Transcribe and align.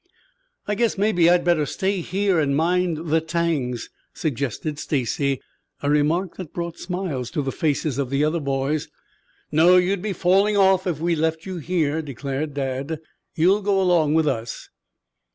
"I 0.67 0.73
guess 0.73 0.97
maybe 0.97 1.29
I'd 1.29 1.43
better 1.45 1.67
stay 1.67 1.99
here 2.01 2.39
and 2.39 2.55
mind 2.55 3.09
the 3.11 3.21
'tangs'," 3.21 3.91
suggested 4.15 4.79
Stacy, 4.79 5.43
a 5.83 5.91
remark 5.91 6.37
that 6.37 6.55
brought 6.55 6.79
smiles 6.79 7.29
to 7.29 7.43
the 7.43 7.51
faces 7.51 7.99
of 7.99 8.09
the 8.09 8.23
other 8.23 8.39
boys. 8.39 8.87
"No, 9.51 9.77
you'd 9.77 10.01
be 10.01 10.13
falling 10.13 10.57
off 10.57 10.87
if 10.87 10.99
we 10.99 11.15
left 11.15 11.45
you 11.45 11.57
here," 11.57 12.01
declared 12.01 12.55
Dad. 12.55 12.99
"You'll 13.35 13.61
go 13.61 13.79
along 13.79 14.15
with 14.15 14.27
us." 14.27 14.69